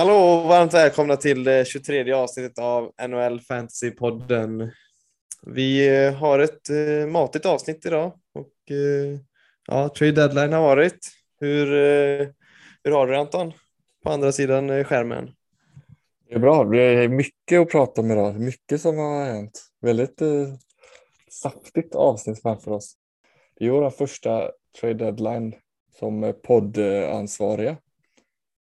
[0.00, 4.70] Hallå och varmt välkomna till det 23 avsnittet av NHL Fantasy-podden.
[5.46, 9.18] Vi eh, har ett eh, matigt avsnitt idag och eh,
[9.66, 10.98] ja, trade deadline har varit.
[11.40, 12.28] Hur, eh,
[12.84, 13.52] hur har du det Anton?
[14.04, 15.30] På andra sidan eh, skärmen.
[16.28, 16.64] Det är bra.
[16.64, 18.40] Det är mycket att prata om idag.
[18.40, 19.62] Mycket som har hänt.
[19.80, 20.54] Väldigt eh,
[21.30, 22.94] saftigt avsnitt framför oss.
[23.58, 25.54] Det är vår första trade deadline
[25.98, 27.76] som poddansvariga.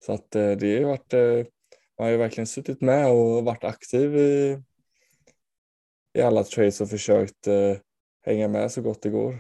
[0.06, 1.52] Så att eh, det har varit, eh,
[1.98, 4.62] man har ju verkligen suttit med och varit aktiv i,
[6.19, 7.77] i alla trades och försökt eh,
[8.23, 9.38] hänga med så gott det går.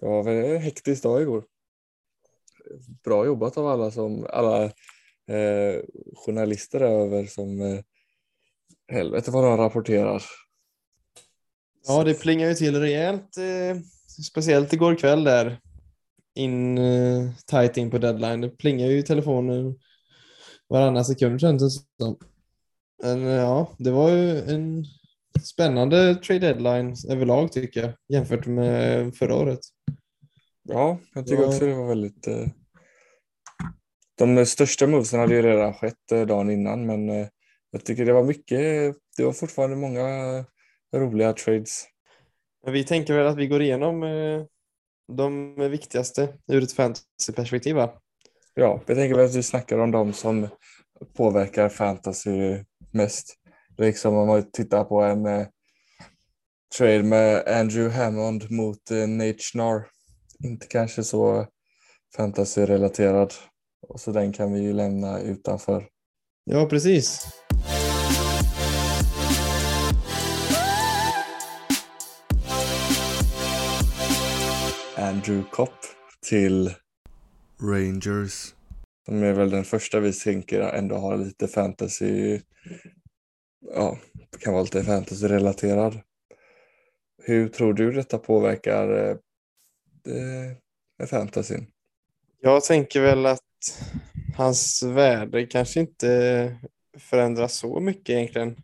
[0.00, 1.44] Det var väl en hektisk dag igår.
[3.04, 5.82] Bra jobbat av alla som alla eh,
[6.14, 7.80] journalister över som eh,
[8.92, 10.22] helvete vad de rapporterar.
[11.86, 13.82] Ja, det plingar ju till rejält, eh,
[14.30, 15.60] speciellt igår kväll där
[16.34, 18.40] in uh, tight in på deadline.
[18.40, 19.78] Det plingar ju telefonen
[20.68, 21.70] varannan sekund känns det
[22.04, 22.18] som.
[23.02, 24.84] Men uh, ja, det var ju en
[25.42, 29.60] spännande trade deadline överlag tycker jag jämfört med förra året.
[30.62, 32.28] Ja, jag tycker också det var väldigt...
[32.28, 32.46] Uh,
[34.18, 37.08] de största movesen hade ju redan skett dagen innan men
[37.70, 40.04] jag tycker det var mycket, det var fortfarande många
[40.96, 41.84] roliga trades.
[42.66, 44.02] Vi tänker väl att vi går igenom
[45.12, 47.92] de viktigaste ur ett fantasyperspektiv va?
[48.54, 50.48] Ja, jag tänker väl att vi snackar om de som
[51.16, 53.34] påverkar fantasy mest.
[53.78, 55.46] Liksom om man tittar på en eh,
[56.78, 59.86] trade med Andrew Hammond mot eh, Nate Schnarr.
[60.44, 61.46] Inte kanske så
[62.16, 63.32] fantasy-relaterad.
[63.88, 65.88] Och så den kan vi ju lämna utanför.
[66.44, 67.26] Ja, precis.
[75.12, 75.78] Andrew Kopp
[76.28, 76.74] till
[77.62, 78.54] Rangers.
[79.06, 82.40] Som är väl den första vi tänker ändå har lite fantasy,
[83.74, 83.98] ja,
[84.40, 86.00] kan vara lite fantasy-relaterad.
[87.22, 89.16] Hur tror du detta påverkar eh,
[91.02, 91.66] eh, fantasyn?
[92.40, 93.80] Jag tänker väl att
[94.36, 96.56] hans värde kanske inte
[96.98, 98.56] förändras så mycket egentligen.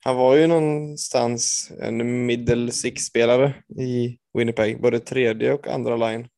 [0.00, 6.28] Han var ju någonstans en middle six-spelare i Winnipeg, både tredje och andra line.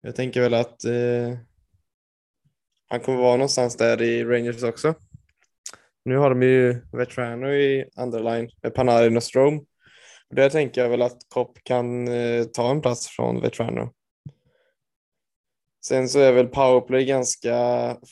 [0.00, 1.38] Jag tänker väl att eh,
[2.88, 4.94] han kommer vara någonstans där i Rangers också.
[6.04, 9.66] Nu har de ju Vetrano i andra line med Panarin och Strom.
[10.30, 13.92] där tänker jag väl att Kopp kan eh, ta en plats från Vetrano.
[15.86, 17.56] Sen så är väl powerplay ganska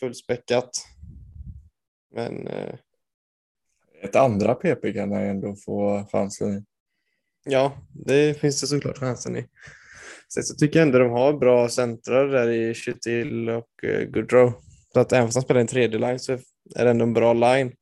[0.01, 0.71] fullspäckat.
[2.15, 2.75] Men eh,
[4.03, 6.65] ett andra PP kan han ändå få chansen i.
[7.45, 9.47] Ja, det finns det såklart chansen i.
[10.35, 14.53] Sen så tycker jag ändå de har bra centrar där i Chytil och eh, Goodrow.
[14.93, 16.33] Så att även fast han spelar en tredje line så
[16.77, 17.73] är det ändå en bra line.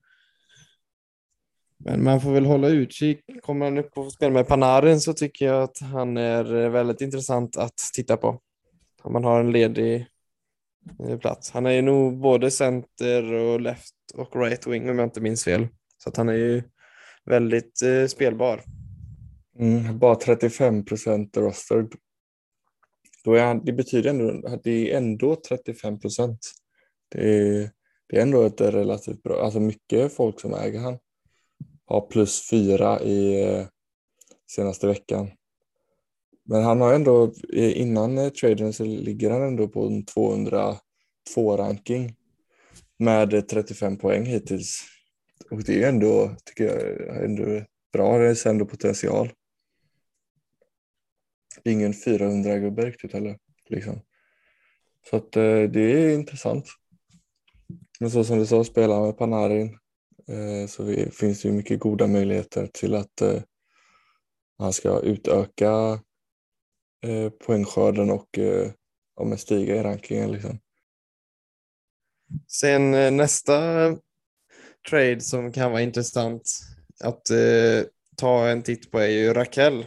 [1.78, 3.20] Men man får väl hålla utkik.
[3.42, 7.00] Kommer han upp och spela med Panarin så tycker jag att han är eh, väldigt
[7.00, 8.40] intressant att titta på.
[9.02, 10.06] Om man har en ledig
[11.08, 11.50] eh, plats.
[11.50, 15.44] Han är ju nog både center och left och right wing om jag inte minns
[15.44, 15.68] fel.
[15.96, 16.62] Så att han är ju
[17.24, 18.62] väldigt eh, spelbar.
[19.58, 21.88] Mm, bara 35 procent roster.
[23.24, 26.38] Då är han, det betyder ändå att det är ändå 35 procent.
[27.08, 27.70] Det är,
[28.06, 30.98] det är ändå ett relativt bra, alltså mycket folk som äger han
[31.86, 33.66] har plus fyra i eh,
[34.50, 35.30] senaste veckan.
[36.44, 40.80] Men han har ändå, eh, innan eh, traden så ligger han ändå på en 202
[41.56, 42.14] ranking
[42.98, 44.82] med 35 poäng hittills
[45.50, 48.18] och det är ändå, tycker jag, ändå bra.
[48.18, 49.32] Det är ändå potential.
[51.64, 53.38] Ingen 400-gubbe riktigt heller.
[53.68, 54.00] Liksom.
[55.10, 56.68] Så att eh, det är intressant.
[58.00, 59.78] Men så som du sa, spela med Panarin
[60.28, 63.42] eh, så vi, finns det ju mycket goda möjligheter till att eh,
[64.58, 66.00] han ska utöka
[67.04, 68.70] eh, poängskörden och eh,
[69.16, 70.32] ja, stiga i rankingen.
[70.32, 70.58] Liksom.
[72.48, 73.54] Sen eh, nästa
[74.90, 76.42] trade som kan vara intressant
[77.00, 77.86] att eh,
[78.16, 79.86] ta en titt på är ju Raquel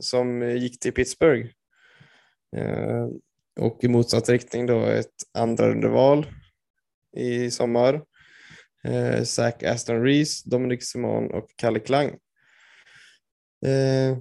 [0.00, 1.48] som gick till Pittsburgh.
[2.56, 3.06] Eh,
[3.60, 6.26] och i motsatt riktning då ett andra underval
[7.16, 8.02] i sommar.
[8.84, 12.08] Eh, Zach Aston Rees, Dominic Simon och Kalle Klang.
[13.66, 14.18] Eh,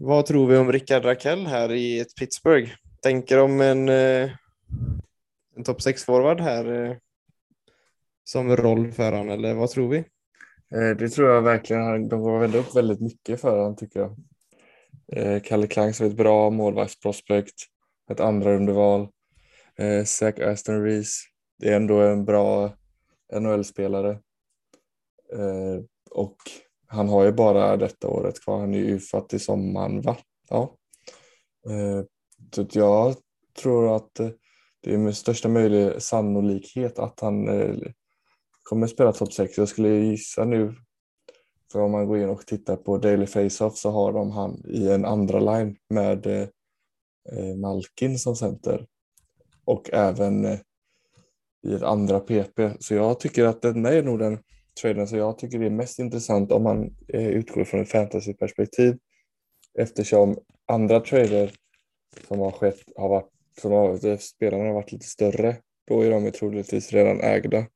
[0.00, 2.70] vad tror vi om Rickard Raquel här i ett Pittsburgh?
[3.02, 4.30] Tänker om en, eh,
[5.56, 6.96] en topp 6-forward här eh,
[8.32, 9.98] som roll för honom, eller vad tror vi?
[10.74, 12.08] Eh, det tror jag verkligen.
[12.08, 14.16] De gav väl upp väldigt mycket för honom tycker jag.
[15.12, 17.54] Eh, Kalle Klang som ett bra målvaktsprospekt,
[18.10, 19.08] ett andra underval.
[19.78, 21.24] Eh, Zach Aston Reese,
[21.58, 22.76] det är ändå en bra
[23.40, 24.18] NHL-spelare.
[26.10, 26.36] Och
[26.86, 28.60] han har ju bara detta året kvar.
[28.60, 30.16] Han är ju UFA till sommaren, va?
[30.48, 30.76] Ja.
[32.54, 33.14] Så jag
[33.62, 34.14] tror att
[34.82, 37.48] det är med största möjliga sannolikhet att han
[38.62, 39.58] kommer spela topp 6.
[39.58, 40.74] Jag skulle gissa nu,
[41.72, 44.88] för om man går in och tittar på Daily Face-Off så har de han i
[44.88, 46.48] en andra line med eh,
[47.32, 48.86] eh Malkin som center
[49.64, 50.58] och även eh,
[51.66, 52.60] i ett andra PP.
[52.78, 54.38] Så jag tycker att den är nog den
[54.82, 58.98] traden som jag tycker är mest intressant om man eh, utgår från ett fantasyperspektiv
[59.78, 61.52] eftersom andra trader
[62.28, 63.28] som har skett har varit
[63.60, 65.56] som har, spelarna har varit lite större.
[65.88, 67.66] Då är de troligtvis redan ägda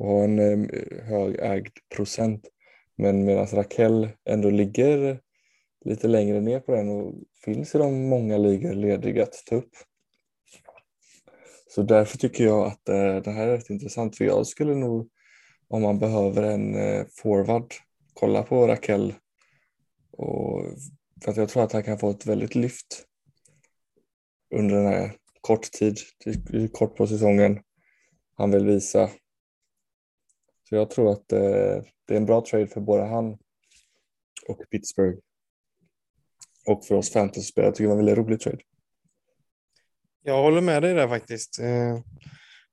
[0.00, 2.48] och har en eh, hög ägd procent.
[2.96, 5.20] Men medan Raquel ändå ligger
[5.84, 7.14] lite längre ner på den och
[7.44, 9.70] finns i de många ligor lediga att ta upp.
[11.68, 15.08] Så därför tycker jag att eh, det här är rätt intressant för jag skulle nog
[15.68, 17.74] om man behöver en eh, forward
[18.14, 19.14] kolla på Raquel
[20.12, 20.64] och
[21.24, 23.04] för att jag tror att han kan få ett väldigt lyft
[24.54, 25.98] under den här kort tid,
[26.72, 27.60] kort på säsongen
[28.36, 29.10] han vill visa.
[30.70, 33.38] Så jag tror att eh, det är en bra trade för både han
[34.48, 35.18] och Pittsburgh.
[36.66, 38.62] Och för oss fantasyspelare jag tycker det var en väldigt rolig trade.
[40.22, 41.58] Jag håller med dig där faktiskt.
[41.60, 42.00] Eh,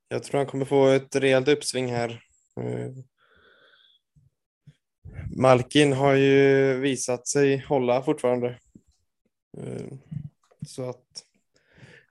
[0.08, 2.24] jag tror han kommer få ett rejält uppsving här.
[2.60, 2.92] Eh,
[5.38, 8.60] Malkin har ju visat sig hålla fortfarande.
[9.58, 9.88] Eh,
[10.68, 11.27] så att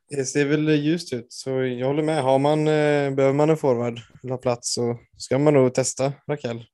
[0.08, 2.22] det ser väl ljust ut, så jag håller med.
[2.22, 6.64] Har man, behöver man en forward vill ha plats så ska man nog testa Raquel.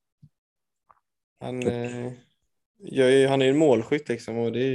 [1.40, 1.62] Han,
[2.84, 4.68] ju, han är ju en målskytt liksom och det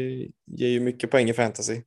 [0.46, 1.82] ger ju mycket poäng i fantasy.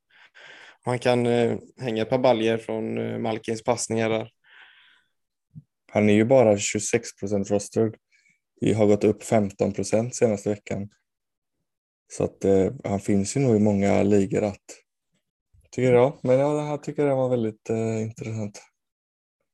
[0.83, 4.31] Han kan eh, hänga ett par baljer från eh, Malkins passningar där.
[5.93, 7.95] Han är ju bara 26 procent rostered.
[8.61, 10.89] Vi har gått upp 15 procent senaste veckan.
[12.13, 14.65] Så att eh, han finns ju nog i många ligor att
[15.71, 16.19] tycker jag.
[16.23, 18.63] Men ja, jag tycker det var väldigt eh, intressant.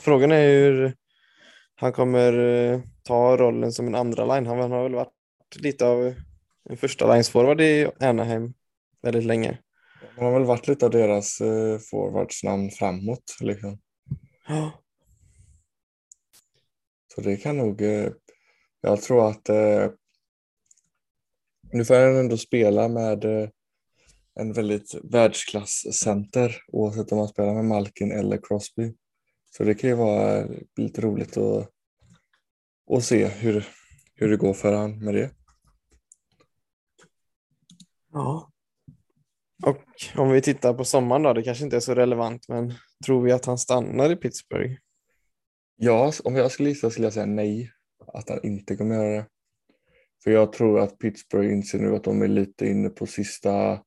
[0.03, 0.95] Frågan är hur
[1.75, 4.47] han kommer eh, ta rollen som en andra line.
[4.47, 5.13] Han har väl varit
[5.61, 6.15] lite av
[6.69, 8.55] en första lines forward i Anaheim
[9.03, 9.59] väldigt länge.
[10.17, 13.37] Han har väl varit lite av deras eh, forwardsnamn framåt.
[13.41, 13.79] Liksom.
[14.49, 14.73] Ja.
[17.15, 18.11] Så det kan nog, eh,
[18.81, 19.91] jag tror att eh,
[21.73, 23.49] nu får han ändå spela med eh,
[24.41, 28.95] en väldigt världsklasscenter oavsett om man spelar med Malkin eller Crosby.
[29.51, 31.71] Så det kan ju vara lite roligt att,
[32.91, 33.69] att se hur,
[34.15, 35.31] hur det går för han med det.
[38.13, 38.53] Ja.
[39.63, 39.85] Och
[40.17, 42.75] om vi tittar på sommaren då, det kanske inte är så relevant, men
[43.07, 44.75] tror vi att han stannar i Pittsburgh?
[45.77, 47.71] Ja, om jag skulle gissa skulle jag säga nej,
[48.07, 49.27] att han inte kommer göra det.
[50.25, 53.83] För jag tror att Pittsburgh inser nu att de är lite inne på sista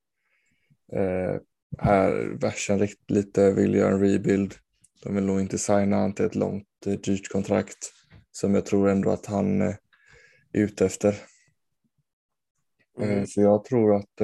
[0.92, 1.40] eh,
[1.78, 4.54] här versen lite vill göra en rebuild.
[5.02, 7.92] De vill nog inte signa han till ett långt eh, dyrt kontrakt
[8.32, 9.74] som jag tror ändå att han eh,
[10.52, 11.16] är ute efter.
[13.00, 13.26] Mm.
[13.26, 14.20] Så jag tror att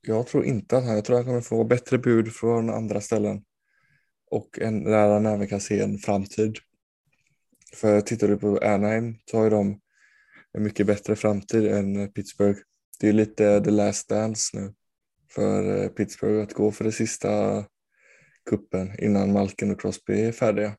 [0.00, 3.00] jag tror inte att han, jag tror att han kommer få bättre bud från andra
[3.00, 3.44] ställen
[4.30, 6.56] och en, där han även kan se en framtid.
[7.74, 9.80] För tittar du på Anaheim så har ju de
[10.52, 12.60] en mycket bättre framtid än Pittsburgh.
[13.00, 14.74] Det är lite the last dance nu
[15.34, 17.64] för eh, Pittsburgh att gå för det sista
[18.50, 20.76] kuppen innan Malkin och Crosby är färdiga.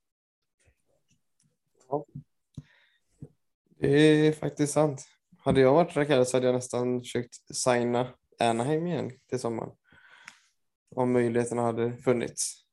[1.90, 2.06] Ja.
[3.80, 5.06] Det är faktiskt sant.
[5.38, 9.72] Hade jag varit Raquel så hade jag nästan försökt signa Anaheim igen till sommaren.
[10.96, 12.66] Om möjligheterna hade funnits.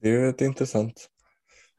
[0.00, 1.08] Det är ju ett intressant.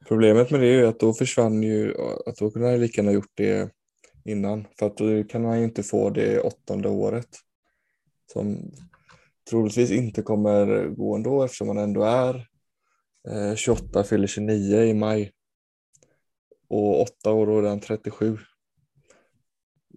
[0.08, 1.94] Problemet med det är ju att då försvann ju,
[2.26, 3.70] att då kunde han lika gärna gjort det
[4.24, 4.66] innan.
[4.78, 7.28] För att då kan han ju inte få det åttonde året.
[8.32, 8.72] Som
[9.50, 12.48] troligtvis inte kommer gå ändå eftersom han ändå är
[13.28, 15.32] eh, 28, fyller 29 i maj.
[16.68, 18.38] Och åtta år då är han 37.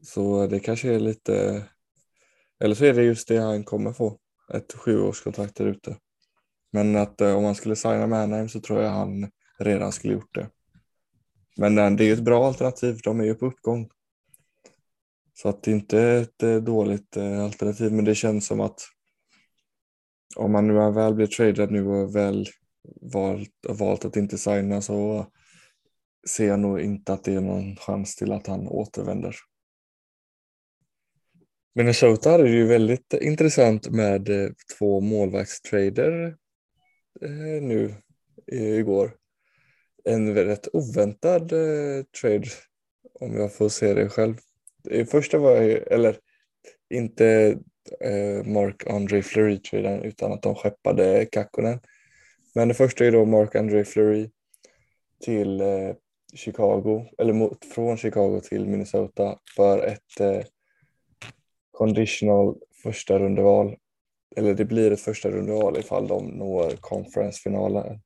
[0.01, 1.63] Så det kanske är lite
[2.59, 4.17] eller så är det just det han kommer få,
[4.53, 5.97] ett sjuårskontrakt där ute.
[6.71, 10.13] Men att eh, om han skulle signa med Anaheim så tror jag han redan skulle
[10.13, 10.49] gjort det.
[11.57, 13.89] Men eh, det är ett bra alternativ, de är ju på uppgång.
[15.33, 18.81] Så att det inte är ett dåligt alternativ, men det känns som att
[20.35, 22.47] om man nu väl blir tradad nu och väl
[23.01, 25.27] valt, valt att inte signa så
[26.27, 29.35] ser jag nog inte att det är någon chans till att han återvänder.
[31.75, 36.35] Minnesota hade det ju väldigt intressant med eh, två målvaktstrader
[37.21, 37.95] eh, nu
[38.51, 39.15] igår.
[40.03, 42.47] en rätt oväntad eh, trade
[43.19, 44.35] om jag får se det själv.
[44.83, 46.17] Det första var ju, eller
[46.89, 47.57] inte
[48.01, 51.79] eh, Mark Andre Fleury traden utan att de skeppade Kakkonen.
[52.55, 54.29] Men det första är då Mark Andre Fleury
[55.19, 55.95] till eh,
[56.33, 60.43] Chicago, eller mot, från Chicago till Minnesota för ett eh,
[61.71, 63.75] conditional första rundeval.
[64.35, 67.99] Eller det blir ett första rundeval ifall de når conference-finalen.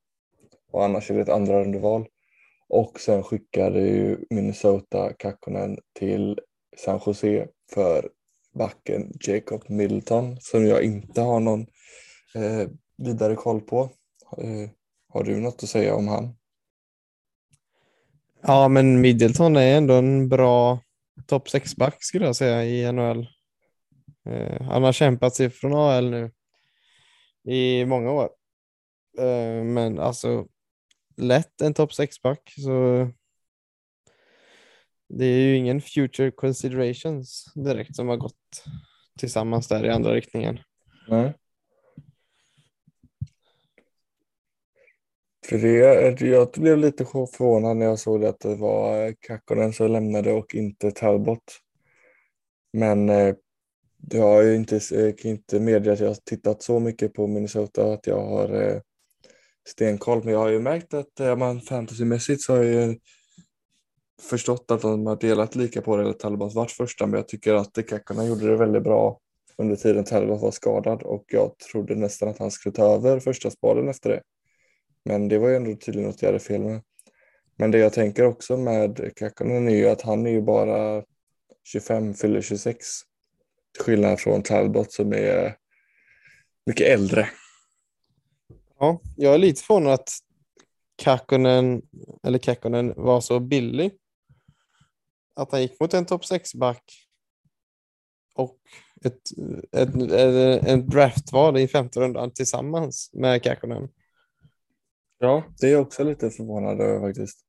[0.72, 2.08] Och annars är det ett andra rundeval.
[2.70, 6.40] Och sen skickade ju Minnesota Kakkonen till
[6.78, 8.10] San Jose för
[8.54, 11.62] backen Jacob Middleton som jag inte har någon
[12.36, 12.68] eh,
[12.98, 13.82] vidare koll på.
[14.38, 14.70] Eh,
[15.10, 16.36] har du något att säga om han?
[18.42, 20.80] Ja, men Middleton är ändå en bra
[21.28, 23.28] topp 6-back skulle jag säga i NHL.
[24.26, 26.32] Eh, han har kämpat sig från AL nu
[27.54, 28.30] i många år.
[29.18, 30.48] Eh, men alltså
[31.18, 33.08] lätt en topp 6-back så
[35.14, 38.64] det är ju ingen future considerations direkt som har gått
[39.20, 40.60] tillsammans där i andra riktningen.
[41.08, 41.34] Nej.
[45.46, 49.92] För det, jag blev lite förvånad när jag såg att det var eh, Kakkonen som
[49.92, 51.44] lämnade och inte Talbot.
[52.74, 53.36] Men eh,
[54.12, 57.28] jag har ju inte, kan eh, inte medge att jag har tittat så mycket på
[57.28, 58.82] Minnesota att jag har
[59.70, 60.24] stenkoll.
[60.24, 62.98] Men jag har ju märkt att man fantasymässigt så har jag ju
[64.22, 67.54] förstått att de har delat lika på det, eller Talbot varit första, men jag tycker
[67.54, 69.20] att Kakkonen gjorde det väldigt bra
[69.58, 73.52] under tiden Talbot var skadad och jag trodde nästan att han skulle ta över första
[73.52, 74.22] spaden efter det.
[75.06, 76.82] Men det var ju ändå tydligen något jag hade fel med.
[77.56, 81.04] Men det jag tänker också med Kakkonen är ju att han är ju bara
[81.64, 82.86] 25, fyller 26.
[83.74, 85.58] Till skillnad från Talbot som är
[86.66, 87.30] mycket äldre.
[88.80, 90.10] Ja, jag är lite förvånad att
[90.96, 91.82] Kakkonen,
[92.24, 93.92] eller Kakkonen var så billig.
[95.42, 96.84] Att han gick mot en topp 6-back
[98.36, 98.60] och
[99.06, 99.22] ett,
[99.72, 103.90] ett, ett, ett draftval i femte rundan tillsammans med Kakkonen.
[105.20, 107.46] Ja, det är jag också lite förvånad över faktiskt.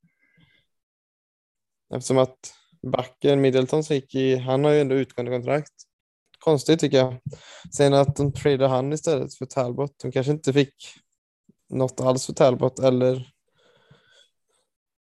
[1.95, 5.73] Eftersom att backen Middleton gick i, han har ju ändå utgående kontrakt.
[6.39, 7.21] Konstigt tycker jag.
[7.77, 9.99] Sen att de tradade han istället för Talbot.
[10.03, 10.75] De kanske inte fick
[11.69, 13.33] något alls för Talbot eller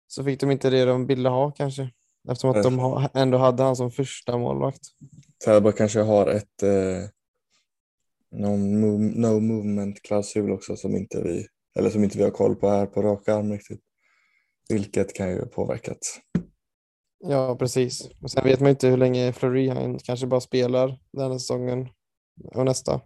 [0.07, 1.91] så fick de inte det de ville ha kanske.
[2.29, 4.81] Eftersom att de ändå hade han som första målvakt.
[5.45, 7.09] Talbot kanske har ett eh,
[8.31, 8.57] no,
[8.99, 11.47] no movement-klausul också som inte vi
[11.79, 13.81] eller som inte vi har koll på här på rak arm riktigt.
[14.69, 15.99] Vilket kan ju påverkat.
[17.19, 18.09] Ja, precis.
[18.23, 21.89] Och sen vet man inte hur länge Fleury han kanske bara spelar den här säsongen
[22.55, 23.01] och nästa.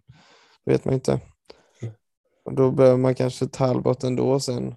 [0.64, 1.20] Det vet man inte.
[2.44, 4.74] Och då behöver man kanske Talbot ändå sen.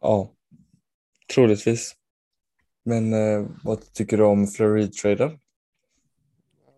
[0.00, 0.30] Ja,
[1.34, 1.94] troligtvis.
[2.84, 5.38] Men eh, vad tycker du om Fleury-traden?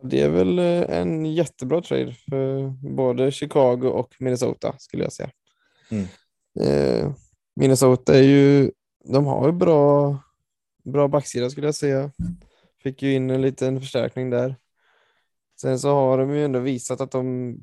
[0.03, 5.31] Det är väl eh, en jättebra trade för både Chicago och Minnesota skulle jag säga.
[5.91, 6.07] Mm.
[6.61, 7.13] Eh,
[7.57, 8.71] Minnesota är ju,
[9.05, 10.19] de har ju bra,
[10.85, 12.11] bra backsida skulle jag säga.
[12.83, 14.57] Fick ju in en liten förstärkning där.
[15.61, 17.57] Sen så har de ju ändå visat att de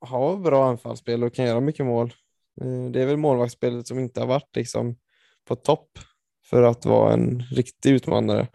[0.00, 2.14] har bra anfallsspel och kan göra mycket mål.
[2.60, 4.96] Eh, det är väl målvaktsspelet som inte har varit liksom
[5.44, 5.88] på topp
[6.44, 8.48] för att vara en riktig utmanare.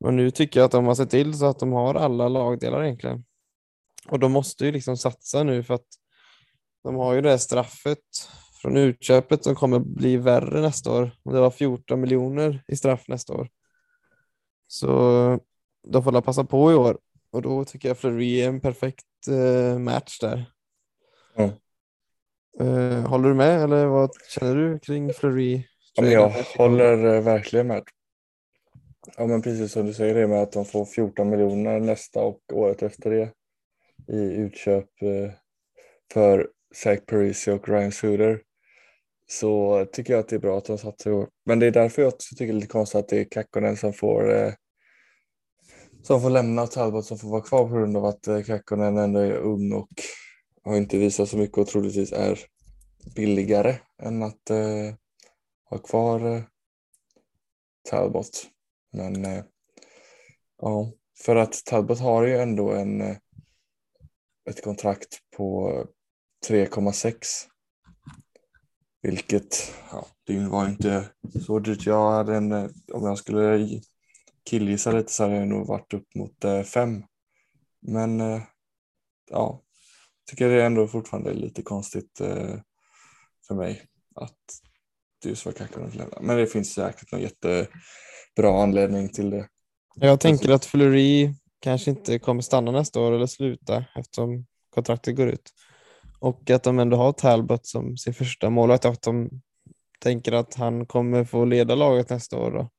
[0.00, 2.84] Men nu tycker jag att de har sett till så att de har alla lagdelar
[2.84, 3.24] egentligen.
[4.08, 5.86] Och de måste ju liksom satsa nu för att
[6.82, 7.98] de har ju det straffet
[8.62, 11.10] från utköpet som kommer bli värre nästa år.
[11.24, 13.48] Det var 14 miljoner i straff nästa år.
[14.66, 14.88] Så
[15.86, 16.98] de får passa på i år
[17.30, 20.50] och då tycker jag Fleury är en perfekt eh, match där.
[21.36, 23.04] Mm.
[23.04, 25.64] håller du med eller vad känner du kring Fleury?
[25.94, 27.82] Ja, jag håller eh, verkligen med.
[29.16, 32.40] Ja men precis som du säger det med att de får 14 miljoner nästa och
[32.52, 33.30] året efter det
[34.14, 34.88] i utköp
[36.12, 38.40] för Zach Parisi och Ryan Suter
[39.26, 41.28] så tycker jag att det är bra att de satsar i år.
[41.46, 43.92] Men det är därför jag tycker det är lite konstigt att det är Kakkonen som
[43.92, 44.52] får eh,
[46.02, 48.98] som får lämna och Talbot som får vara kvar på grund av att eh, Kakkonen
[48.98, 49.90] ändå är ung och
[50.64, 52.38] har inte visat så mycket och troligtvis är
[53.16, 54.94] billigare än att eh,
[55.64, 56.42] ha kvar eh,
[57.90, 58.50] Talbot.
[58.92, 59.44] Men eh,
[60.60, 60.92] ja,
[61.24, 63.16] för att Talbot har ju ändå en eh,
[64.50, 65.70] ett kontrakt på
[66.48, 67.14] 3,6.
[69.02, 71.10] Vilket, ja, det var inte
[71.46, 71.86] så dyrt.
[71.86, 72.52] Jag hade en,
[72.92, 73.68] om jag skulle
[74.44, 77.04] killgissa lite så hade det nog varit upp mot 5.
[77.80, 78.20] Men
[79.30, 79.62] ja,
[80.30, 82.18] tycker det är ändå fortfarande lite konstigt
[83.46, 83.82] för mig
[84.14, 84.60] att
[85.24, 86.18] obvious vad Kakkonen vill lämna.
[86.20, 89.48] Men det finns säkert någon jättebra anledning till det.
[89.94, 95.28] Jag tänker att Fleury kanske inte kommer stanna nästa år eller sluta eftersom kontraktet går
[95.28, 95.50] ut.
[96.20, 99.30] Och att de ändå har Talbot som sin första målvakt att de
[100.00, 102.50] tänker att han kommer få leda laget nästa år.
[102.50, 102.70] Då.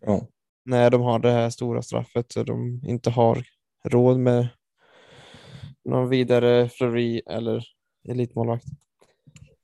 [0.00, 0.26] Ja.
[0.64, 3.44] När de har det här stora straffet så de inte har
[3.88, 4.48] råd med
[5.84, 7.64] någon vidare Fleury eller
[8.08, 8.66] elitmålvakt.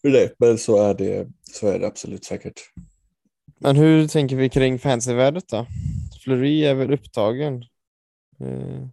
[0.03, 2.61] Nej, men så är, det, så är det absolut säkert.
[3.61, 5.67] Men hur tänker vi kring fantasyvärdet då?
[6.25, 7.65] Fleury är väl upptagen?
[8.41, 8.89] Eh,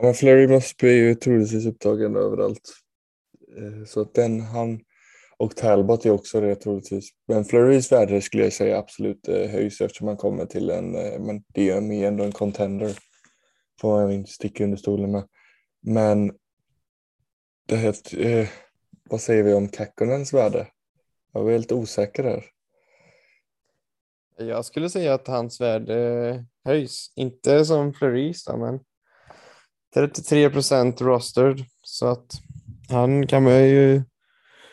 [0.00, 0.14] Ja,
[0.48, 2.74] Mosby är ju troligtvis upptagen överallt.
[3.58, 4.80] Eh, Så att den, han
[5.36, 7.10] och Talbot är också det troligtvis.
[7.28, 10.90] Men Flurrys värde skulle jag säga absolut eh, höjs eftersom han kommer till en,
[11.26, 12.98] men det är ju ändå en contender.
[13.80, 15.28] Får man inte sticka under stolen med.
[15.82, 16.32] Men
[17.66, 17.94] det här,
[19.10, 20.66] vad säger vi om Kakkonens värde?
[21.32, 22.44] Jag är helt osäker där.
[24.38, 27.12] Jag skulle säga att hans värde höjs.
[27.16, 28.80] Inte som Fleurys, då, men
[29.94, 31.64] 33 procent rostered.
[31.82, 32.32] Så att
[32.88, 34.02] han kan man ju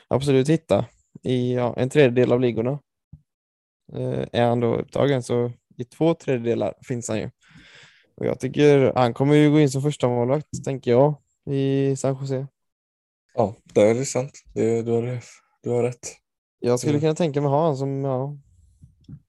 [0.08, 0.86] absolut hitta
[1.24, 2.80] i ja, en tredjedel av ligorna.
[3.94, 7.30] Eh, är han då upptagen så i två tredjedelar finns han ju.
[8.16, 11.16] Och jag tycker han kommer ju gå in som första målvakt tänker jag
[11.46, 12.48] i San Jose.
[13.36, 14.32] Ja, det är sant.
[14.54, 15.20] Det, du, har,
[15.64, 16.08] du har rätt.
[16.60, 17.02] Jag skulle Mm.
[17.02, 18.38] kunna tänka mig ha honom som ja,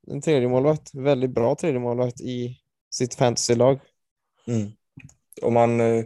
[0.07, 0.95] en tredje målvakt.
[0.95, 2.59] Väldigt bra tredje målvakt i
[2.91, 3.81] sitt fantasylag.
[4.47, 4.71] Mm.
[5.43, 6.05] Om man, eh,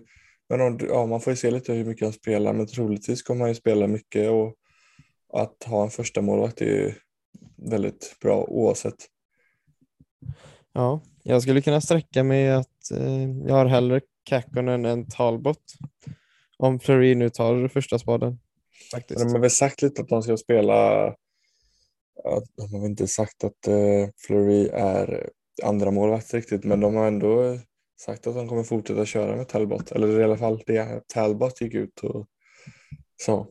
[0.49, 3.49] men ja, man får ju se lite hur mycket han spelar, men troligtvis kommer han
[3.49, 4.54] ju spela mycket och
[5.33, 6.94] att ha en första målvakt är ju
[7.57, 9.07] väldigt bra oavsett.
[10.72, 15.62] Ja, jag skulle kunna sträcka mig att eh, jag har hellre Kakkonen än Talbot.
[16.62, 18.38] Om Fleury nu tar första spaden.
[18.92, 19.18] Faktiskt.
[19.18, 21.07] Men de har väl sagt lite att de ska spela,
[22.25, 25.31] att de har väl inte sagt att uh, Fleury är
[25.62, 27.59] andra målvakt riktigt, men de har ändå
[28.01, 31.75] sagt att de kommer fortsätta köra med Talbot, eller i alla fall det Talbot gick
[31.75, 32.27] ut och
[33.23, 33.46] sa.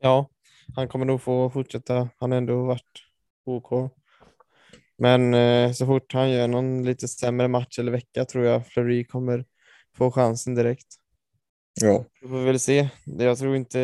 [0.00, 0.30] Ja,
[0.74, 2.08] han kommer nog få fortsätta.
[2.16, 3.02] Han har ändå varit
[3.44, 3.92] OK.
[4.98, 9.04] Men eh, så fort han gör någon lite sämre match eller vecka tror jag Fleury
[9.04, 9.44] kommer
[9.96, 11.01] få chansen direkt.
[11.80, 12.88] Ja, Vi får väl se.
[13.04, 13.78] Jag tror inte...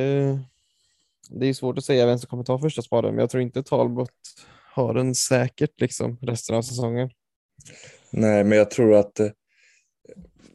[1.31, 3.63] Det är svårt att säga vem som kommer ta första spaden, men jag tror inte
[3.63, 4.11] Talbot
[4.73, 7.11] har den säkert liksom resten av säsongen.
[8.11, 9.31] nej, men jag tror att eh,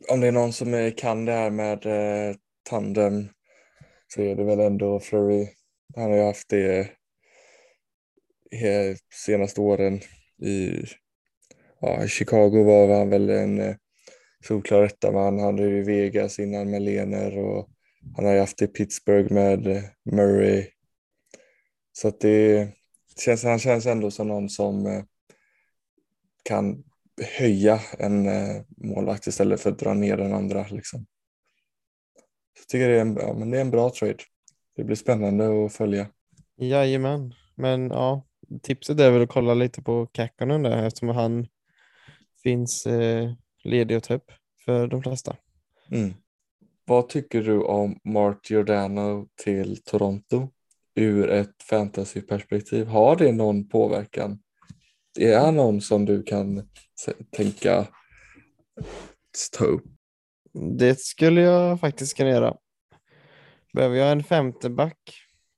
[0.10, 2.36] om det är någon som kan det här med eh,
[2.70, 3.30] tandem
[4.08, 5.48] så är det väl ändå Fleury.
[5.96, 6.80] Han har ju haft det
[8.52, 10.02] eh, senaste åren
[10.42, 10.86] i
[11.82, 13.76] ja, Chicago var han väl en
[14.44, 17.70] solklar etta, men han hade ju Vegas innan med Lener och
[18.16, 20.68] han har ju haft det i Pittsburgh med eh, Murray.
[21.92, 22.70] Så att det
[23.26, 25.04] känns, han känns ändå som någon som eh,
[26.44, 26.84] kan
[27.40, 30.66] höja en eh, målvakt istället för att dra ner den andra.
[30.70, 31.06] Liksom.
[32.54, 34.18] Så jag tycker det är, en, ja, men det är en bra trade.
[34.76, 36.08] Det blir spännande att följa.
[36.58, 38.26] Jajamän, men ja,
[38.62, 41.48] tipset är väl att kolla lite på Kakkonen där eftersom han
[42.44, 43.32] finns eh,
[43.64, 44.32] ledig och upp
[44.66, 45.36] för de flesta.
[45.92, 46.14] Mm.
[46.86, 50.50] Vad tycker du om Mark Giordano till Toronto
[50.96, 52.88] ur ett fantasyperspektiv?
[52.88, 54.40] Har det någon påverkan?
[55.20, 56.70] Är han någon som du kan
[57.32, 57.88] tänka
[59.58, 59.84] ta upp?
[60.80, 62.58] Det skulle jag faktiskt kunna göra.
[63.74, 64.98] Behöver jag en femte back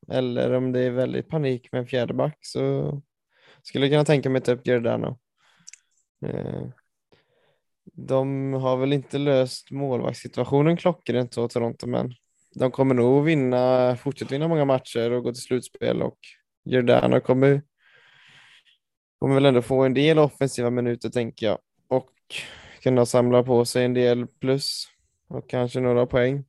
[0.07, 2.91] eller om det är väldigt panik med en fjärde back så
[3.63, 5.19] skulle jag kunna tänka mig att ta upp Giordano.
[7.95, 12.13] De har väl inte löst målvaktssituationen klockrent så Toronto, men
[12.55, 16.17] de kommer nog vinna, fortsätta vinna många matcher och gå till slutspel och
[16.65, 17.61] Giordano kommer,
[19.19, 22.11] kommer väl ändå få en del offensiva minuter tänker jag och
[22.83, 24.87] kunna samla på sig en del plus
[25.27, 26.45] och kanske några poäng.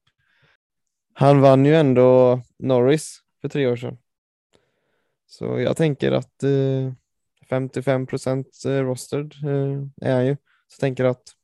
[1.12, 3.98] Han vann ju ändå Norris för tre år sedan.
[5.26, 6.92] Så jag tänker att eh,
[7.48, 10.36] 55 procent eh, rostered eh, är han ju.
[10.68, 11.35] Så jag tänker att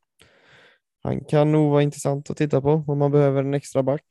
[1.02, 4.04] han kan nog vara intressant att titta på om man behöver en extra back.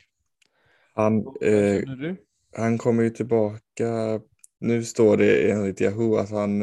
[0.94, 1.84] Han, eh,
[2.56, 4.22] han kommer ju tillbaka.
[4.60, 6.62] Nu står det enligt Yahoo att han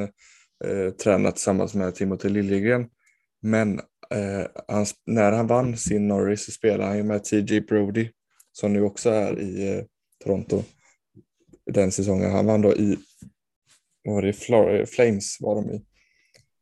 [0.65, 2.89] eh, tränar tillsammans med Timothy Liljegren.
[3.41, 3.79] Men
[4.11, 8.11] eh, han, när han vann sin Norris så spelade han ju med TJ Brody
[8.53, 9.85] som nu också är i eh,
[10.25, 10.63] Toronto
[11.67, 12.31] den säsongen.
[12.31, 12.99] Han vann då i
[14.05, 15.85] var det, Flames var de i.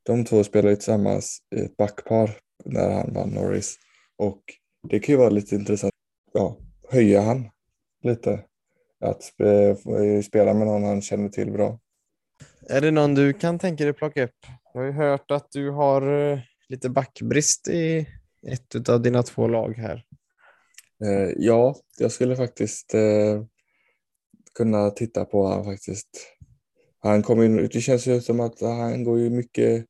[0.02, 2.30] De två spelade tillsammans i ett backpar
[2.64, 3.76] när han vann Norris.
[4.16, 4.42] Och
[4.88, 5.92] det kan ju vara lite intressant.
[6.32, 7.48] Ja, höja han
[8.02, 8.44] lite.
[9.00, 9.76] Att spe,
[10.22, 11.78] spela med någon han känner till bra.
[12.68, 14.46] Är det någon du kan tänka dig plocka upp?
[14.74, 16.38] Jag har ju hört att du har eh,
[16.68, 18.06] lite backbrist i
[18.46, 20.04] ett av dina två lag här.
[21.04, 23.44] Eh, ja, jag skulle faktiskt eh,
[24.54, 26.36] kunna titta på honom faktiskt.
[26.98, 29.86] Han kommer in, det känns ju som att han går ju mycket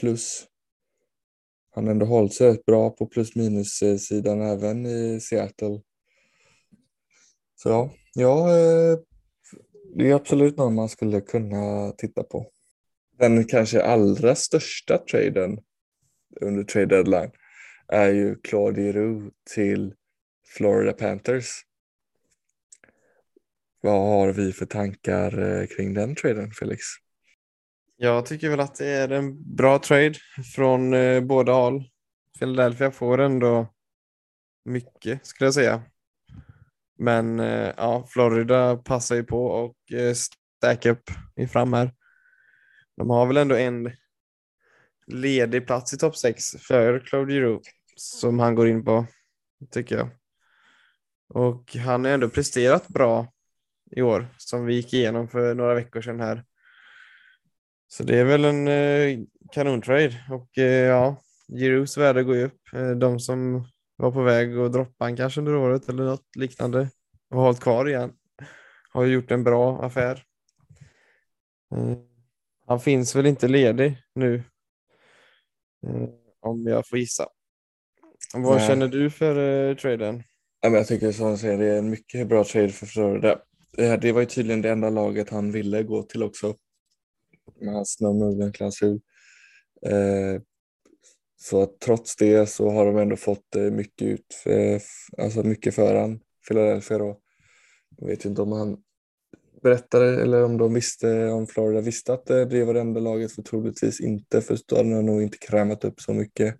[0.00, 0.46] plus.
[1.80, 5.80] Han har ändå hållit sig rätt bra på plus minus-sidan eh, även i Seattle.
[7.54, 8.98] Så ja, ja eh,
[9.96, 12.46] det är absolut någon man skulle kunna titta på.
[13.18, 15.58] Den kanske allra största traden
[16.40, 17.30] under trade deadline
[17.88, 19.94] är ju Claude Giroux till
[20.56, 21.50] Florida Panthers.
[23.80, 26.80] Vad har vi för tankar eh, kring den traden, Felix?
[28.02, 30.14] Jag tycker väl att det är en bra trade
[30.54, 31.84] från eh, båda håll.
[32.38, 33.74] Philadelphia får ändå
[34.64, 35.82] mycket skulle jag säga.
[36.98, 41.94] Men eh, ja, Florida passar ju på och eh, stack upp i fram här.
[42.96, 43.92] De har väl ändå en
[45.06, 49.06] ledig plats i topp 6 för Claude Giroux som han går in på,
[49.70, 50.08] tycker jag.
[51.28, 53.32] Och han har ändå presterat bra
[53.90, 56.44] i år som vi gick igenom för några veckor sedan här.
[57.92, 59.18] Så det är väl en eh,
[59.52, 61.16] kanontrade och eh, ja,
[61.48, 62.60] Giroux värde går ju upp.
[62.72, 63.64] Eh, de som
[63.96, 66.88] var på väg att droppa han kanske under året eller något liknande
[67.30, 68.12] och har hållit kvar igen
[68.92, 70.24] har gjort en bra affär.
[71.74, 71.98] Eh,
[72.66, 74.42] han finns väl inte ledig nu
[75.86, 76.08] eh,
[76.40, 77.26] om jag får gissa.
[78.34, 78.68] Vad Nej.
[78.68, 80.22] känner du för uh, traden?
[80.60, 83.38] Ja, men jag tycker som du säger, det är en mycket bra trade för Florida.
[83.72, 86.56] Det, det var ju tydligen det enda laget han ville gå till också.
[87.60, 89.00] Med hans no movement klausul.
[89.86, 90.42] Eh,
[91.40, 95.42] så att trots det så har de ändå fått eh, mycket ut, eh, för, alltså
[95.42, 97.20] mycket för han, Philadelphia då.
[97.96, 98.76] Jag vet inte om han
[99.62, 103.32] berättade eller om de visste, om Florida visste att eh, det var det enda laget,
[103.32, 106.56] för troligtvis inte, för då hade han nog inte krämat upp så mycket.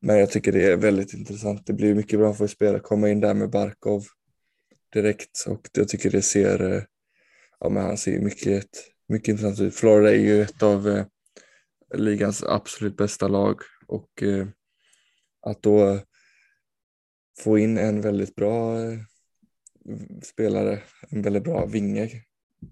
[0.00, 1.66] Men jag tycker det är väldigt intressant.
[1.66, 4.04] Det blir mycket bra för spelare att komma in där med Barkov
[4.92, 6.86] direkt och jag tycker det ser,
[7.60, 8.68] ja men han ser mycket,
[9.12, 9.74] mycket intressant ut.
[9.74, 11.04] Florida är ju ett av eh,
[11.94, 14.46] ligans absolut bästa lag och eh,
[15.40, 16.00] att då
[17.38, 18.98] få in en väldigt bra eh,
[20.22, 22.10] spelare, en väldigt bra vinge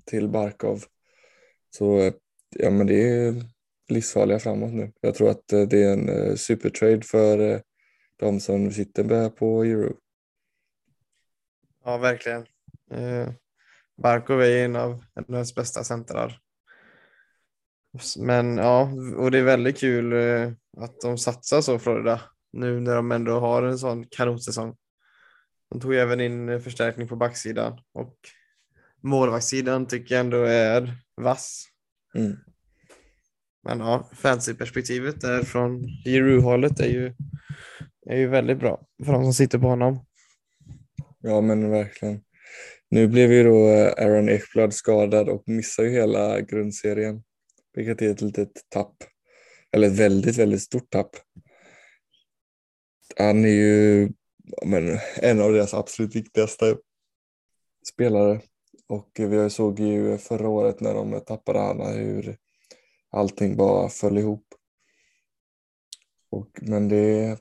[0.05, 0.85] till Barkov
[1.71, 2.13] så eh,
[2.57, 3.35] ja men det är
[3.89, 4.93] livsfarliga framåt nu.
[5.01, 7.61] Jag tror att eh, det är en eh, supertrade för eh,
[8.17, 9.97] de som sitter på euro.
[11.85, 12.47] Ja, verkligen.
[14.03, 16.41] Barkov är en av NHLs bästa centrar.
[18.19, 22.21] Men ja, och det är väldigt kul eh, att de satsar så Florida
[22.53, 24.77] nu när de ändå har en sån kanonsäsong.
[25.71, 28.17] De tog även in förstärkning på backsidan och
[29.03, 31.65] målvaktssidan tycker jag ändå är vass.
[32.15, 32.37] Mm.
[33.63, 37.15] Men ja, fantasy-perspektivet där från Giroux-hållet är ju,
[38.07, 40.07] är ju väldigt bra för de som sitter på honom.
[41.19, 42.23] Ja men verkligen.
[42.89, 47.23] Nu blev ju då eh, Aaron Ekblad skadad och missar ju hela grundserien.
[47.75, 48.97] Vilket är ett litet tapp.
[49.73, 51.11] Eller ett väldigt, väldigt stort tapp.
[53.17, 54.09] Han är ju
[54.65, 56.77] men, en av deras absolut viktigaste
[57.93, 58.41] spelare.
[58.89, 62.37] Och vi såg ju förra året när de tappade Hanna hur
[63.11, 64.45] allting bara föll ihop.
[66.31, 67.39] Och, men det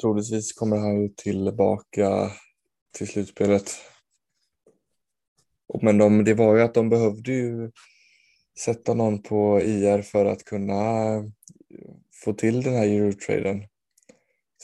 [0.00, 2.30] troligtvis kommer han ju tillbaka
[2.96, 3.70] till slutspelet.
[5.82, 7.70] Men de, det var ju att de behövde ju
[8.58, 11.24] sätta någon på IR för att kunna eh,
[12.24, 13.64] få till den här Eurotraden.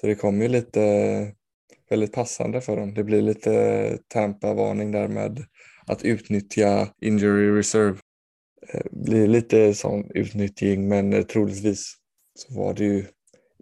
[0.00, 1.34] Så det kom ju lite
[1.90, 2.94] väldigt passande för dem.
[2.94, 5.44] Det blir lite Tampa-varning där med
[5.86, 7.98] att utnyttja injury reserve.
[8.68, 11.94] Eh, det blir lite sån utnyttjning men eh, troligtvis
[12.34, 13.04] så var det ju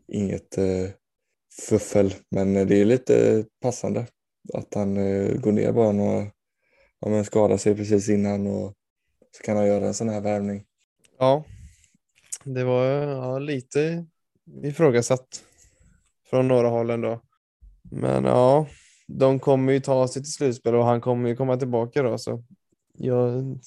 [0.09, 0.59] inget
[1.69, 2.15] fuffel.
[2.31, 4.07] Men det är lite passande
[4.55, 6.31] att han eh, går ner bara några,
[7.01, 8.75] om han skadar sig precis innan och
[9.37, 10.65] så kan han göra en sån här värvning.
[11.19, 11.45] Ja,
[12.45, 14.07] det var ja, lite
[14.63, 15.45] ifrågasatt
[16.31, 17.21] från några håll ändå.
[17.91, 18.67] Men ja,
[19.07, 22.19] de kommer ju ta sig till slutspel och han kommer ju komma tillbaka då.
[22.19, 22.45] Så
[22.95, 23.59] jag,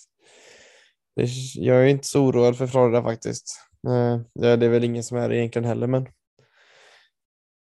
[1.56, 3.60] jag är inte så oroad för Florida faktiskt.
[3.88, 6.08] Eh, det är väl ingen som är det egentligen heller, men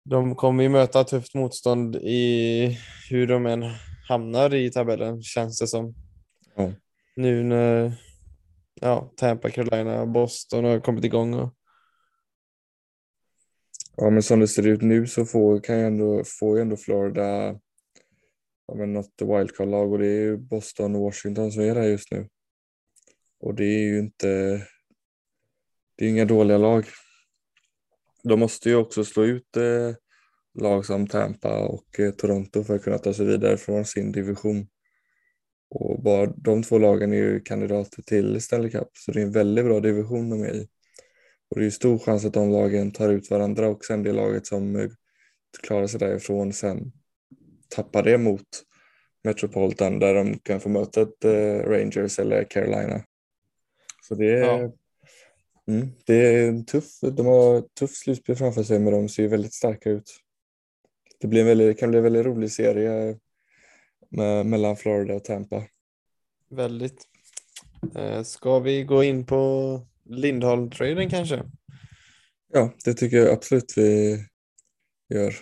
[0.05, 2.79] de kommer ju möta tufft motstånd i
[3.11, 3.65] hur de än
[4.09, 5.95] hamnar i tabellen känns det som.
[6.57, 6.73] Ja.
[7.17, 7.95] Nu när
[8.81, 11.35] ja, Tampa, Carolina, Boston har kommit igång.
[11.35, 11.55] Och,
[13.97, 16.77] Ja, men som det ser ut nu så får, kan ju ändå, får ju ändå
[16.77, 17.59] Florida
[18.67, 22.11] ja, men något wildcard-lag och det är ju Boston och Washington som är där just
[22.11, 22.29] nu.
[23.41, 24.27] Och det är ju inte,
[25.97, 26.85] det är inga dåliga lag.
[28.23, 29.95] De måste ju också slå ut eh,
[30.61, 34.67] lag som Tampa och eh, Toronto för att kunna ta sig vidare från sin division.
[35.71, 39.33] Och bara de två lagen är ju kandidater till Stanley Cup så det är en
[39.33, 40.69] väldigt bra division de är i.
[41.51, 44.13] Och det är ju stor chans att de lagen tar ut varandra och sen det
[44.13, 44.89] laget som eh,
[45.63, 46.93] klarar sig därifrån sen
[47.69, 48.47] tappar det mot
[49.25, 53.05] Metropolitan där de kan få möta ett eh, Rangers eller Carolina.
[54.03, 54.73] Så det är, Ja
[55.69, 59.29] mm, det är en tuff, de har ett tufft slutspel framför sig men de ser
[59.29, 60.11] väldigt starka ut.
[61.21, 63.19] Det, blir en väldigt, kan bli en väldigt rolig serie
[64.09, 65.63] med, mellan Florida och Tampa.
[66.51, 67.03] Väldigt.
[67.95, 71.43] Eh, Ska vi gå in på Lindholm-traden kanske?
[72.53, 74.19] Ja, det tycker jag absolut vi
[75.15, 75.35] gör.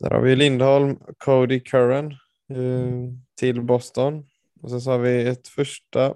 [0.00, 2.12] Där har vi Lindholm, Cody Curran
[2.50, 4.26] eh, till Boston.
[4.62, 6.14] Och sen så har vi ett första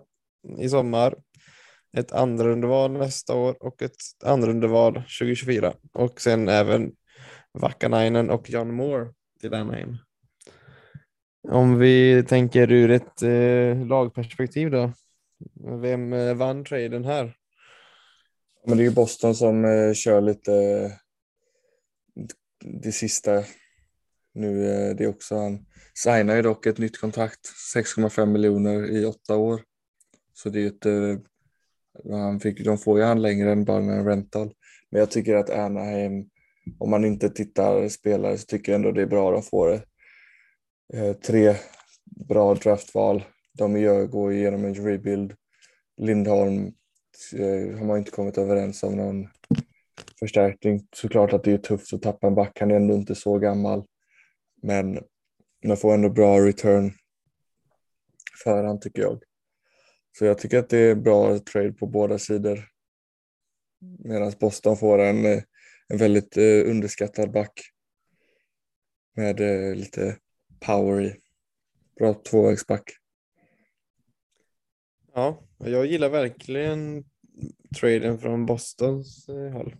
[0.58, 1.14] i sommar,
[1.96, 5.74] ett andra underval nästa år och ett andra underval 2024.
[5.92, 6.92] Och sen även
[7.52, 9.96] Vakanainen och John Moore till Anaheim.
[11.48, 14.92] Om vi tänker ur ett eh, lagperspektiv då.
[15.80, 17.36] Vem eh, vann traden här?
[18.66, 20.52] Men det är ju Boston som eh, kör lite
[22.64, 23.44] det sista
[24.34, 24.70] nu.
[24.70, 27.40] Eh, det är också han signar ju dock ett nytt kontrakt,
[27.74, 29.62] 6,5 miljoner i åtta år.
[30.32, 31.18] Så det är ju ett, eh,
[32.10, 34.52] han fick, de får ju han längre än bara en rental.
[34.90, 36.28] Men jag tycker att Anaheim,
[36.78, 39.82] om man inte tittar spelare så tycker jag ändå det är bra de får det.
[40.94, 41.54] Eh, tre
[42.28, 43.24] bra draftval.
[43.58, 45.34] De gör, går igenom en rebuild.
[45.96, 46.72] Lindholm
[47.36, 49.28] eh, har man inte kommit överens om någon
[50.18, 50.86] förstärkning.
[50.96, 53.84] Såklart att det är tufft att tappa en back, han är ändå inte så gammal.
[54.62, 54.98] Men
[55.66, 56.92] man får ändå bra return
[58.44, 59.22] för han tycker jag.
[60.18, 62.68] Så jag tycker att det är bra trade på båda sidor.
[63.98, 65.42] Medan Boston får en, eh,
[65.88, 67.60] en väldigt eh, underskattad back.
[69.16, 70.16] Med eh, lite
[70.60, 71.16] power i.
[71.98, 72.90] Bra tvåvägsback.
[75.14, 77.04] Ja, jag gillar verkligen
[77.80, 79.76] traden från Bostons håll.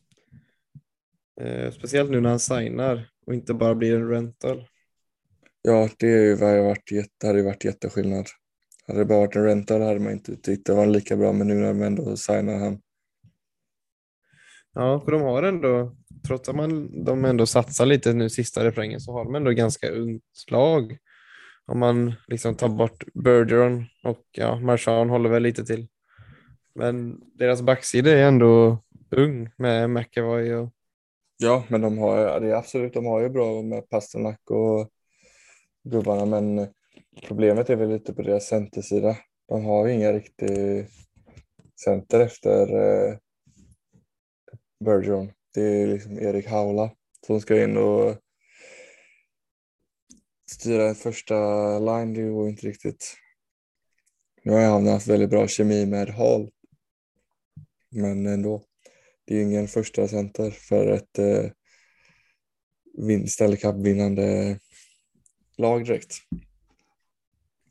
[1.72, 4.68] Speciellt nu när han signar och inte bara blir en rental.
[5.62, 8.26] Ja, det är ju jätte, hade ju varit jätteskillnad.
[8.90, 11.46] Hade det bara varit en rental hade man inte tyckt det var lika bra, men
[11.48, 12.80] nu när de ändå signar han.
[14.74, 19.00] Ja, för de har ändå, trots att man, de ändå satsar lite nu sista refrängen,
[19.00, 20.98] så har de ändå ganska ungt lag.
[21.66, 25.88] Om man liksom tar bort Bergeron och ja, Marchand håller väl lite till.
[26.74, 30.70] Men deras backsida är ändå ung med McAvoy och
[31.36, 34.90] Ja, men de har, det är absolut, de har ju bra med Pasternak och
[35.84, 36.68] gubbarna, men
[37.26, 39.16] problemet är väl lite på deras centersida.
[39.48, 40.86] De har ju inga riktiga
[41.84, 43.16] center efter eh,
[44.84, 45.32] Bergeron.
[45.54, 46.90] Det är liksom Erik Haula
[47.26, 48.16] som ska in och
[50.50, 51.34] styra en första
[51.78, 52.14] line.
[52.14, 53.14] Det går inte riktigt.
[54.42, 56.50] Nu har han haft väldigt bra kemi med Hall.
[57.90, 58.64] Men ändå.
[59.24, 61.50] Det är ju ingen första center för ett eh,
[62.98, 64.58] vin- Stanley Cup-vinnande
[65.56, 66.14] lag direkt.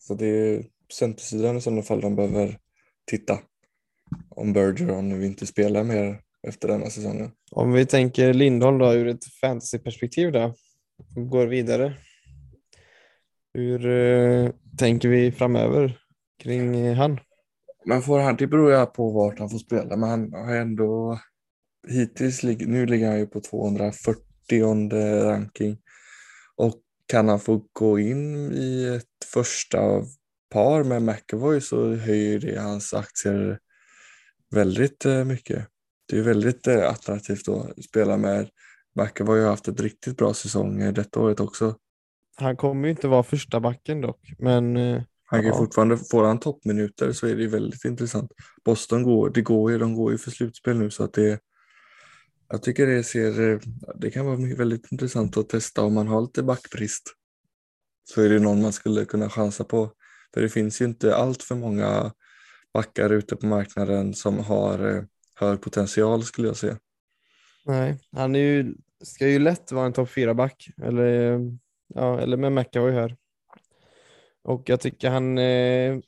[0.10, 2.58] Så det är centersidan i sådana fall de behöver
[3.08, 3.40] titta.
[4.30, 7.32] Om Bergeron nu inte spelar mer efter denna säsongen.
[7.52, 10.56] om vi tänker Lindholm då ur ett fantasyperspektiv då,
[11.16, 11.94] och går vidare.
[13.54, 16.00] Hur eh, tänker vi framöver
[16.44, 17.20] kring eh, han?
[17.86, 21.20] Men får han, det beror ju på vart han får spela, men han har ändå
[21.88, 24.90] hittills, nu ligger han ju på 240
[25.24, 25.78] ranking
[26.56, 29.80] och kan han få gå in i ett första
[30.52, 33.60] par med McAvoy så höjer det hans aktier
[34.52, 35.68] väldigt eh, mycket.
[36.10, 38.50] Det är väldigt eh, attraktivt att spela med
[39.00, 41.76] McAvoy har haft ett riktigt bra säsong detta året också.
[42.36, 45.58] Han kommer ju inte vara första backen dock, men eh, Han kan Ja.
[45.58, 48.32] fortfarande, får han toppminuter så är det väldigt intressant.
[48.66, 51.40] Boston går, det går ju, de går ju för slutspel nu så att det
[52.50, 53.60] jag tycker det ser, eh,
[53.96, 57.14] det kan vara väldigt intressant att testa om man har lite backbrist.
[58.04, 59.92] Så är det någon man skulle kunna chansa på.
[60.34, 62.12] För det finns ju inte allt för många
[62.74, 65.04] backar ute på marknaden som har eh,
[65.36, 66.78] hög potential skulle jag säga.
[67.66, 71.40] nej, han är ju, ska ju lätt vara en topp fyra back eller,
[71.88, 73.18] ja, eller med McAvoy här.
[74.44, 76.00] Och jag tycker han eh,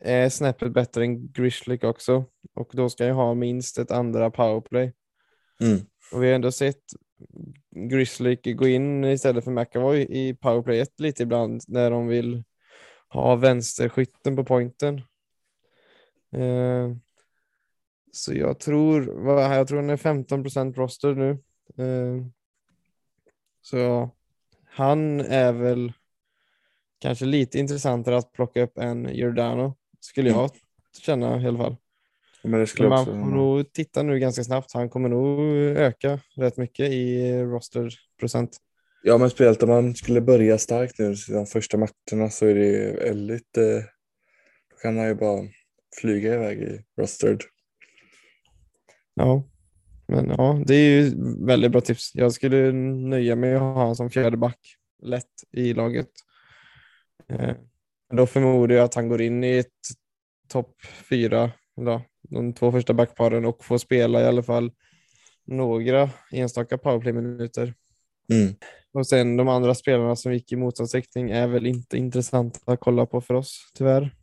[0.00, 2.24] är snäppet bättre än Grishlik också
[2.54, 4.92] och då ska jag ha minst ett andra powerplay.
[5.60, 5.80] Mm.
[6.12, 6.82] Och vi har ändå sett
[7.70, 12.44] Grizzly gå in istället för McAvoy i powerplay 1 lite ibland när de vill
[13.08, 15.02] ha vänsterskytten på pointen.
[16.32, 16.92] Eh,
[18.12, 21.30] så jag tror, vad, jag tror han är 15% roster nu.
[21.84, 22.26] Eh,
[23.62, 24.10] så
[24.64, 25.92] han är väl
[26.98, 30.50] kanske lite intressantare att plocka upp än Giordano, skulle jag
[31.00, 31.76] känna i alla fall.
[32.42, 32.88] Men Men också...
[32.88, 34.72] man får nog titta nu ganska snabbt.
[34.72, 35.40] Han kommer nog
[35.76, 38.56] öka rätt mycket i rosterprocent.
[39.02, 42.92] Ja, men speciellt om man skulle börja starkt nu de första matcherna så är det
[42.92, 43.56] väldigt...
[43.56, 43.84] Eh,
[44.70, 45.48] då kan han ju bara
[46.00, 47.42] flyga iväg i rostered.
[49.14, 49.44] Ja,
[50.06, 51.14] men ja, det är ju
[51.46, 52.14] väldigt bra tips.
[52.14, 54.58] Jag skulle nöja mig att ha honom som fjärde back
[55.02, 56.10] lätt i laget.
[57.28, 57.54] Eh,
[58.12, 59.66] då förmodar jag att han går in i ett
[60.48, 60.74] topp
[61.10, 64.72] fyra, eller de två första backparen och får spela i alla fall
[65.44, 67.74] några enstaka powerplay-minuter.
[68.32, 68.54] Mm.
[68.92, 72.80] Och sen de andra spelarna som gick i motsatt riktning är väl inte intressanta att
[72.80, 74.14] kolla på för oss, tyvärr.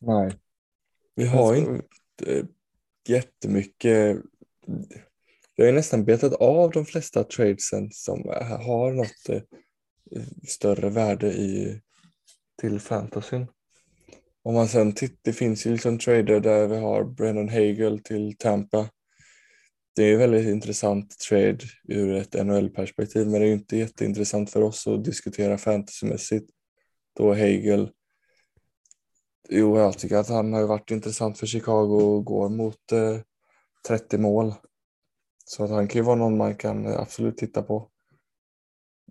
[0.00, 0.32] Nej.
[1.14, 2.46] Vi har Alltså, inte
[3.08, 4.16] jättemycket.
[5.56, 8.22] Vi har ju nästan betat av de flesta tradesen som
[8.66, 9.42] har något eh,
[10.48, 11.80] större värde i,
[12.60, 13.46] till fantasyn.
[14.48, 18.36] Om man sen tittar, det finns ju liksom trader där vi har Brennan Hagel till
[18.38, 18.88] Tampa.
[19.96, 21.58] Det är ju väldigt intressant trade
[21.88, 26.50] ur ett NHL-perspektiv men det är ju inte jätteintressant för oss att diskutera fantasymässigt.
[27.16, 27.90] Då Hagel
[29.48, 33.18] Jo, jag tycker att han har ju varit intressant för Chicago och går mot eh,
[33.88, 34.54] 30 mål.
[35.44, 37.88] Så att han kan ju vara någon man kan absolut titta på.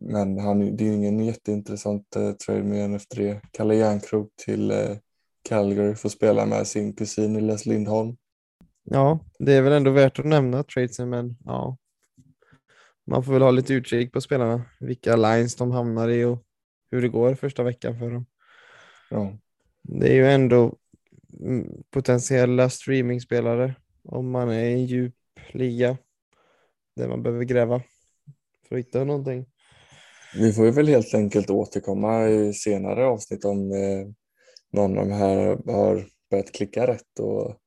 [0.01, 3.41] Men han, det är ju ingen jätteintressant eh, trade med en efter det.
[3.51, 4.97] Kalle Järnkrok till eh,
[5.47, 8.17] Calgary får spela med sin kusin Elias Lindholm.
[8.83, 11.77] Ja, det är väl ändå värt att nämna tradesen, men ja.
[13.05, 16.43] Man får väl ha lite utkik på spelarna, vilka lines de hamnar i och
[16.91, 18.25] hur det går första veckan för dem.
[19.09, 19.37] Ja.
[19.83, 20.75] Det är ju ändå
[21.39, 25.15] mm, potentiella streamingspelare om man är i en djup
[25.51, 25.97] liga
[26.95, 27.81] där man behöver gräva
[28.67, 29.45] för att hitta någonting.
[30.35, 34.07] Vi får ju väl helt enkelt återkomma i senare avsnitt om eh,
[34.73, 35.37] någon av de här
[35.71, 37.57] har börjat klicka rätt och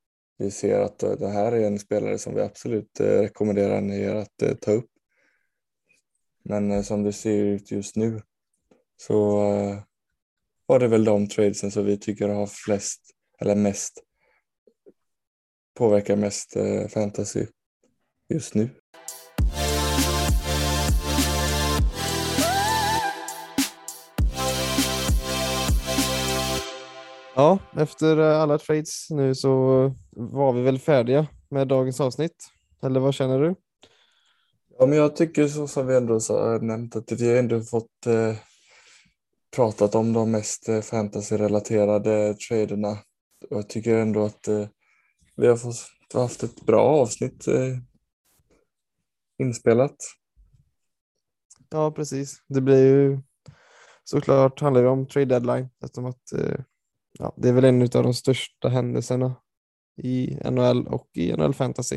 [0.40, 4.14] vi ser att eh, det här är en spelare som vi absolut eh, rekommenderar er
[4.14, 4.90] att eh, ta upp.
[6.42, 8.22] Men som det ser ut just nu
[8.96, 9.36] så
[10.66, 13.00] var det väl de tradesen som vi tycker har flest
[13.40, 14.02] eller mest
[15.74, 16.56] påverkar mest
[16.88, 17.46] fantasy
[18.28, 18.68] just nu.
[27.40, 29.50] Ja, efter eh, alla trades nu så
[30.10, 32.48] var vi väl färdiga med dagens avsnitt.
[32.82, 33.54] Eller vad känner du?
[34.78, 38.06] Ja, men jag tycker så som vi ändå sa, nämnt att vi har ändå fått
[38.06, 38.36] eh,
[39.56, 42.90] pratat om de mest eh, fantasy-relaterade traderna.
[43.50, 44.68] Och jag tycker ändå att eh,
[45.36, 45.76] vi har fått,
[46.14, 47.76] haft ett bra avsnitt eh,
[49.38, 49.96] inspelat.
[51.70, 52.42] Ja, precis.
[52.48, 53.20] Det blir ju
[54.04, 56.60] såklart handlar det om trade deadline eftersom att eh,
[57.18, 59.34] ja, det är väl en av de största händelserna
[60.02, 61.96] i NHL och i NHL fantasy.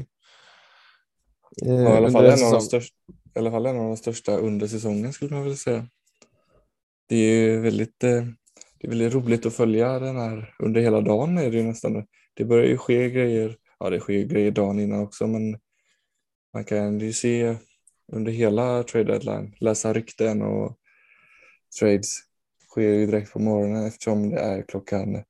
[1.65, 2.95] Eh, Ja, I alla, fall en av de största,
[3.36, 5.88] I alla fall en av de största under säsongen skulle man vilja säga.
[7.10, 8.23] Det är ju väldigt, eh,
[8.80, 12.06] det är väldigt roligt att följa den här under hela dagen är det ju nästan.
[12.34, 15.60] Det börjar ju ske grejer, ja det sker grejer dagen innan också men
[16.54, 17.58] man kan ju se
[18.12, 20.78] under hela trade deadline, läsa rykten och
[21.80, 22.17] trades
[22.73, 25.23] sker ju direkt på morgonen eftersom det är klockan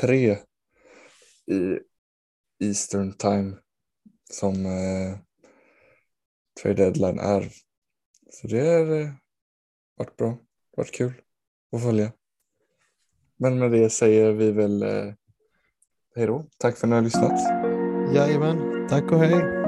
[0.00, 0.38] tre
[1.46, 1.78] i
[2.64, 3.56] Eastern time
[4.30, 5.18] som eh,
[6.62, 7.48] trade deadline är.
[8.30, 9.08] Så det har eh,
[9.96, 10.38] varit bra,
[10.76, 11.12] varit kul
[11.72, 12.12] att följa.
[13.36, 15.14] Men med det säger vi väl eh,
[16.16, 16.46] hej då.
[16.58, 17.40] Tack för att ni har lyssnat.
[18.14, 19.59] Jajamän, tack och hej.